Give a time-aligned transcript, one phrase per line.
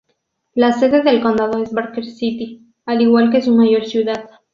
[0.55, 4.27] La sede del condado es Baker City, al igual que su mayor ciudad.